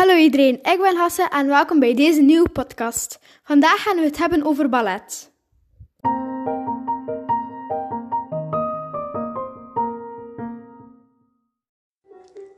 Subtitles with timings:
[0.00, 3.18] Hallo iedereen, ik ben Hasse en welkom bij deze nieuwe podcast.
[3.42, 5.32] Vandaag gaan we het hebben over ballet.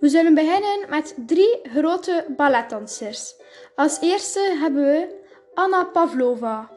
[0.00, 3.34] We zullen beginnen met drie grote balletdansers.
[3.74, 5.24] Als eerste hebben we
[5.54, 6.70] Anna Pavlova.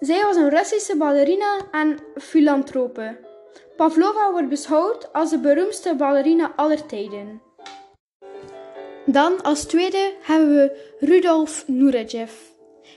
[0.00, 3.18] Zij was een Russische ballerina en filantrope.
[3.76, 7.42] Pavlova wordt beschouwd als de beroemdste ballerina aller tijden.
[9.06, 12.32] Dan als tweede hebben we Rudolf Nureyev.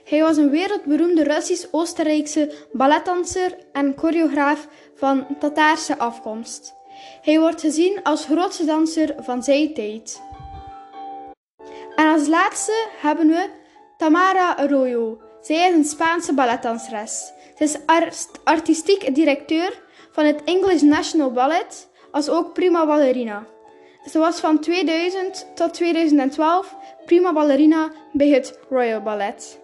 [0.03, 6.73] Hij was een wereldberoemde Russisch-Oostenrijkse balletdanser en choreograaf van Tataarse afkomst.
[7.21, 10.21] Hij wordt gezien als grootste danser van zijn tijd.
[11.95, 13.49] En als laatste hebben we
[13.97, 15.21] Tamara Arroyo.
[15.41, 17.31] Zij is een Spaanse balletdanseres.
[17.57, 17.77] Ze is
[18.43, 23.45] artistiek directeur van het English National Ballet, als ook prima ballerina.
[24.11, 29.59] Ze was van 2000 tot 2012 prima ballerina bij het Royal Ballet.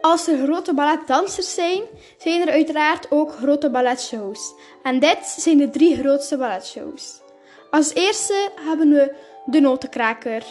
[0.00, 1.82] Als er grote balletdansers zijn,
[2.18, 4.54] zijn er uiteraard ook grote balletshows.
[4.82, 7.20] En dit zijn de drie grootste balletshows.
[7.70, 10.44] Als eerste hebben we De Notenkraker.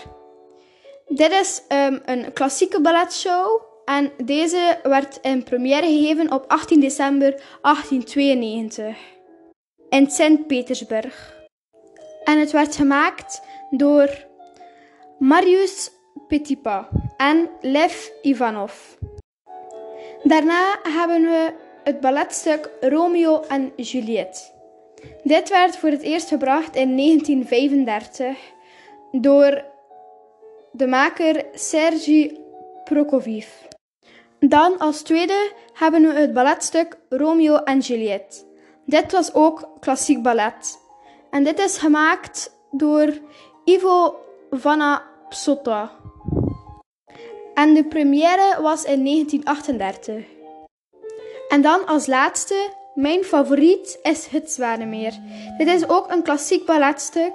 [1.07, 7.29] Dit is um, een klassieke balletshow en deze werd in première gegeven op 18 december
[7.61, 8.97] 1892
[9.89, 11.39] in Sint-Petersburg.
[12.23, 14.09] En het werd gemaakt door
[15.19, 15.91] Marius
[16.27, 18.73] Petipa en Lev Ivanov.
[20.23, 24.53] Daarna hebben we het balletstuk Romeo en Juliet.
[25.23, 28.37] Dit werd voor het eerst gebracht in 1935
[29.11, 29.65] door
[30.71, 32.40] de maker Sergi
[32.83, 33.47] Prokofiev.
[34.39, 38.45] Dan als tweede hebben we het balletstuk Romeo en Juliet.
[38.85, 40.79] Dit was ook klassiek ballet.
[41.29, 43.13] En dit is gemaakt door
[43.65, 44.15] Ivo
[44.49, 45.91] Vanna Psota.
[47.53, 50.25] En de première was in 1938.
[51.49, 55.13] En dan als laatste, mijn favoriet is Het Zwanemeer.
[55.57, 57.33] Dit is ook een klassiek balletstuk.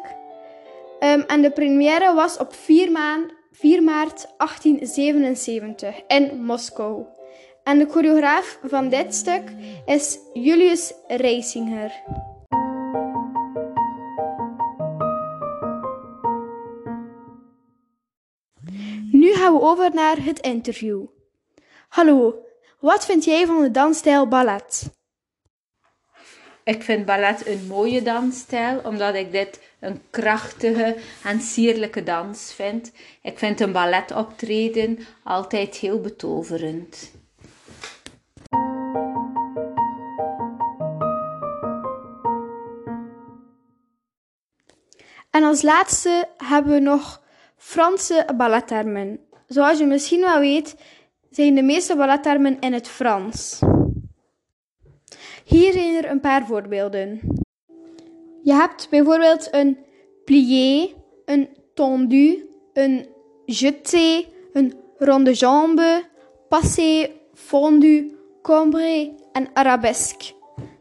[1.00, 7.04] Um, en de première was op 4 maand 4 maart 1877 in Moskou.
[7.64, 9.42] En de choreograaf van dit stuk
[9.86, 12.02] is Julius Reisinger.
[19.12, 21.04] Nu gaan we over naar het interview.
[21.88, 22.34] Hallo,
[22.80, 24.95] wat vind jij van de dansstijl ballet?
[26.66, 32.92] Ik vind ballet een mooie dansstijl, omdat ik dit een krachtige en sierlijke dans vind.
[33.22, 37.12] Ik vind een balletoptreden altijd heel betoverend.
[45.30, 47.22] En als laatste hebben we nog
[47.56, 49.20] Franse ballettermen.
[49.46, 50.76] Zoals je misschien wel weet,
[51.30, 53.58] zijn de meeste ballettermen in het Frans.
[55.46, 57.20] Hier zijn er een paar voorbeelden.
[58.42, 59.78] Je hebt bijvoorbeeld een
[60.24, 60.92] plié,
[61.24, 63.06] een tendu, een
[63.44, 66.02] jeté, een ronde jambe,
[66.48, 70.32] passé, fondu, combré en arabesque.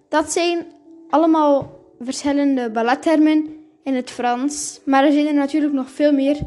[0.09, 0.65] Dat zijn
[1.09, 6.37] allemaal verschillende ballettermen in het Frans, maar er zijn er natuurlijk nog veel meer,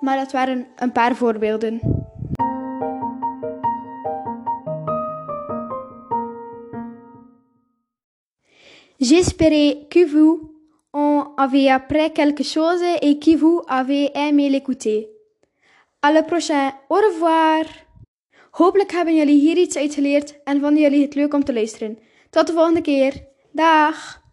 [0.00, 1.80] maar dat waren een paar voorbeelden.
[8.98, 10.54] J'espérais que vous
[10.92, 15.08] en avez appris quelque chose et que vous avez aimé l'écouter.
[16.00, 16.72] À le prochain.
[16.88, 17.64] Au revoir.
[18.52, 21.98] Hopelijk hebben jullie hier iets uit geleerd en vonden jullie het leuk om te luisteren.
[22.30, 23.26] Tot de volgende keer.
[23.52, 24.25] Dag.